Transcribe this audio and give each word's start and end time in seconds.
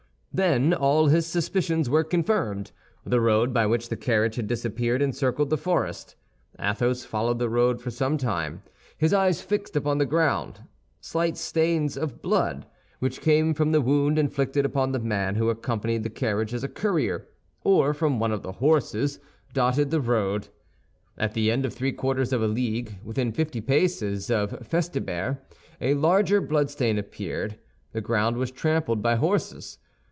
Then 0.33 0.73
all 0.73 1.07
his 1.07 1.25
suspicions 1.27 1.89
were 1.89 2.05
confirmed; 2.05 2.71
the 3.05 3.19
road 3.19 3.53
by 3.53 3.65
which 3.65 3.89
the 3.89 3.97
carriage 3.97 4.35
had 4.35 4.47
disappeared 4.47 5.01
encircled 5.01 5.49
the 5.49 5.57
forest. 5.57 6.15
Athos 6.57 7.03
followed 7.03 7.37
the 7.37 7.49
road 7.49 7.81
for 7.81 7.91
some 7.91 8.17
time, 8.17 8.63
his 8.97 9.11
eyes 9.13 9.41
fixed 9.41 9.75
upon 9.75 9.97
the 9.97 10.05
ground; 10.05 10.61
slight 11.01 11.35
stains 11.35 11.97
of 11.97 12.21
blood, 12.21 12.65
which 12.99 13.19
came 13.19 13.53
from 13.53 13.73
the 13.73 13.81
wound 13.81 14.17
inflicted 14.17 14.63
upon 14.63 14.93
the 14.93 14.99
man 15.01 15.35
who 15.35 15.49
accompanied 15.49 16.03
the 16.03 16.09
carriage 16.09 16.53
as 16.53 16.63
a 16.63 16.69
courier, 16.69 17.27
or 17.65 17.93
from 17.93 18.17
one 18.17 18.31
of 18.31 18.41
the 18.41 18.53
horses, 18.53 19.19
dotted 19.51 19.91
the 19.91 19.99
road. 19.99 20.47
At 21.17 21.33
the 21.33 21.51
end 21.51 21.65
of 21.65 21.73
three 21.73 21.91
quarters 21.91 22.31
of 22.31 22.41
a 22.41 22.47
league, 22.47 22.99
within 23.03 23.33
fifty 23.33 23.59
paces 23.59 24.29
of 24.31 24.65
Festubert, 24.65 25.39
a 25.81 25.93
larger 25.93 26.39
bloodstain 26.39 26.97
appeared; 26.97 27.57
the 27.91 27.99
ground 27.99 28.37
was 28.37 28.49
trampled 28.49 29.01
by 29.01 29.15
horses. 29.17 29.77